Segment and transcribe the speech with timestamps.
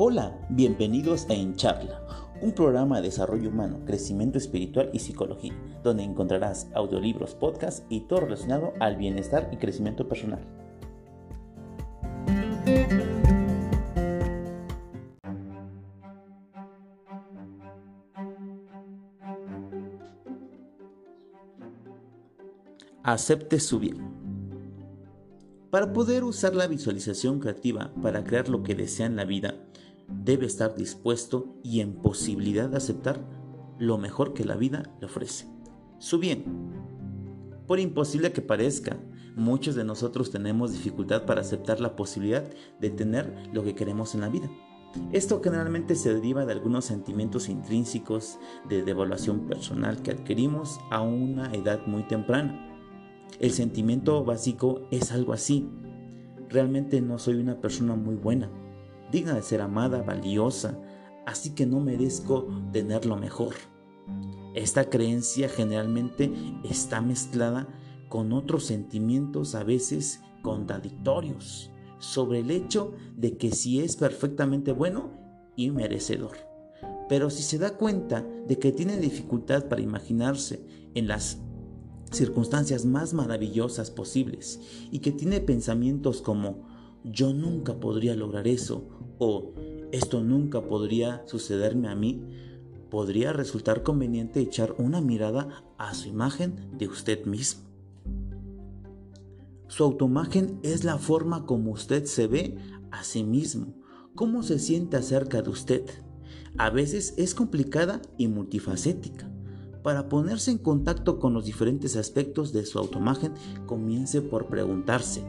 [0.00, 2.00] Hola, bienvenidos a En Charla,
[2.40, 5.52] un programa de desarrollo humano, crecimiento espiritual y psicología,
[5.82, 10.38] donde encontrarás audiolibros, podcasts y todo relacionado al bienestar y crecimiento personal.
[23.02, 24.28] Acepte su bien.
[25.70, 29.54] Para poder usar la visualización creativa para crear lo que desea en la vida,
[30.28, 33.26] debe estar dispuesto y en posibilidad de aceptar
[33.78, 35.48] lo mejor que la vida le ofrece.
[35.98, 36.44] Su bien.
[37.66, 38.98] Por imposible que parezca,
[39.34, 42.44] muchos de nosotros tenemos dificultad para aceptar la posibilidad
[42.78, 44.50] de tener lo que queremos en la vida.
[45.12, 51.52] Esto generalmente se deriva de algunos sentimientos intrínsecos de devaluación personal que adquirimos a una
[51.52, 52.68] edad muy temprana
[53.40, 55.68] el sentimiento básico es algo así.
[56.48, 58.50] Realmente no soy una persona muy buena,
[59.10, 60.78] digna de ser amada, valiosa,
[61.26, 63.54] así que no merezco tener lo mejor.
[64.54, 66.32] Esta creencia generalmente
[66.64, 67.68] está mezclada
[68.08, 75.10] con otros sentimientos a veces contradictorios sobre el hecho de que si es perfectamente bueno
[75.56, 76.36] y merecedor.
[77.08, 80.64] Pero si se da cuenta de que tiene dificultad para imaginarse
[80.94, 81.38] en las
[82.12, 86.66] circunstancias más maravillosas posibles y que tiene pensamientos como
[87.04, 89.52] yo nunca podría lograr eso o
[89.92, 92.22] esto nunca podría sucederme a mí,
[92.90, 97.62] podría resultar conveniente echar una mirada a su imagen de usted mismo.
[99.68, 102.56] Su autoimagen es la forma como usted se ve
[102.90, 103.74] a sí mismo,
[104.14, 105.84] cómo se siente acerca de usted.
[106.56, 109.30] A veces es complicada y multifacética
[109.82, 113.32] para ponerse en contacto con los diferentes aspectos de su autoimagen,
[113.66, 115.22] comience por preguntarse,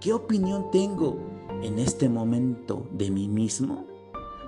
[0.00, 1.18] ¿qué opinión tengo
[1.62, 3.86] en este momento de mí mismo?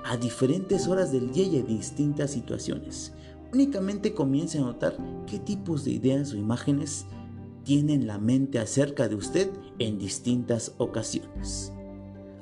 [0.04, 3.12] A diferentes horas del día y en distintas situaciones.
[3.52, 4.96] Únicamente comience a notar
[5.26, 7.06] qué tipos de ideas o imágenes
[7.64, 11.72] tiene en la mente acerca de usted en distintas ocasiones.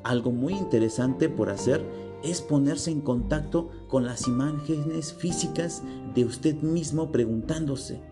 [0.04, 1.84] Algo muy interesante por hacer
[2.22, 5.82] es ponerse en contacto con las imágenes físicas
[6.14, 8.02] de usted mismo preguntándose,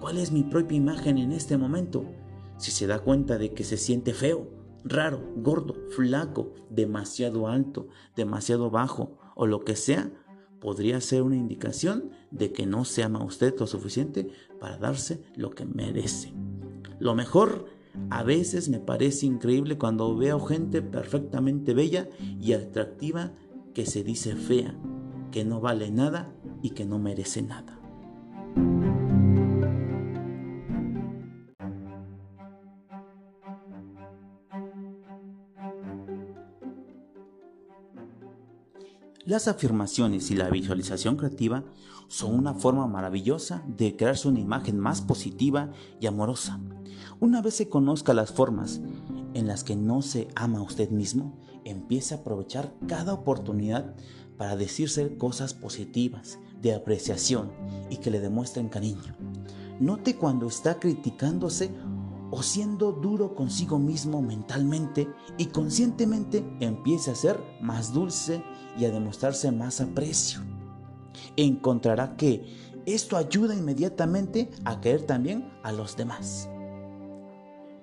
[0.00, 2.04] ¿cuál es mi propia imagen en este momento?
[2.58, 4.50] Si se da cuenta de que se siente feo,
[4.84, 10.12] raro, gordo, flaco, demasiado alto, demasiado bajo o lo que sea,
[10.60, 14.28] podría ser una indicación de que no se ama usted lo suficiente
[14.60, 16.34] para darse lo que merece.
[16.98, 17.66] Lo mejor
[18.10, 23.32] a veces me parece increíble cuando veo gente perfectamente bella y atractiva
[23.74, 24.74] que se dice fea,
[25.30, 27.78] que no vale nada y que no merece nada.
[39.28, 41.62] Las afirmaciones y la visualización creativa
[42.08, 46.58] son una forma maravillosa de crearse una imagen más positiva y amorosa.
[47.20, 48.80] Una vez se conozca las formas
[49.34, 53.94] en las que no se ama a usted mismo, empiece a aprovechar cada oportunidad
[54.38, 57.52] para decirse cosas positivas, de apreciación
[57.90, 59.14] y que le demuestren cariño.
[59.78, 61.70] Note cuando está criticándose
[62.30, 68.42] o siendo duro consigo mismo mentalmente y conscientemente empiece a ser más dulce
[68.78, 70.40] y a demostrarse más aprecio.
[71.36, 72.44] Encontrará que
[72.86, 76.48] esto ayuda inmediatamente a querer también a los demás.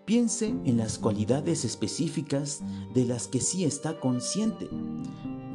[0.06, 2.62] Piense en las cualidades específicas
[2.94, 4.70] de las que sí está consciente.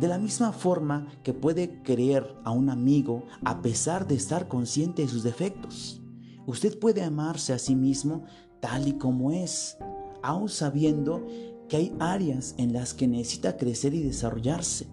[0.00, 5.02] De la misma forma que puede creer a un amigo a pesar de estar consciente
[5.02, 6.00] de sus defectos.
[6.46, 8.24] Usted puede amarse a sí mismo
[8.60, 9.76] tal y como es,
[10.22, 11.26] aun sabiendo
[11.68, 14.86] que hay áreas en las que necesita crecer y desarrollarse.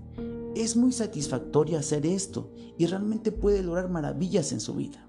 [0.55, 5.07] Es muy satisfactorio hacer esto y realmente puede lograr maravillas en su vida.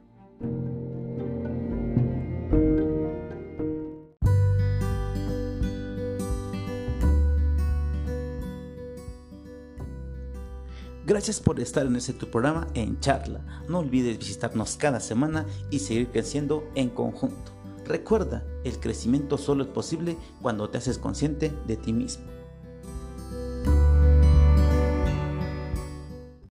[11.08, 13.40] Gracias por estar en este tu programa en charla.
[13.66, 17.57] No olvides visitarnos cada semana y seguir creciendo en conjunto.
[17.88, 22.26] Recuerda, el crecimiento solo es posible cuando te haces consciente de ti mismo.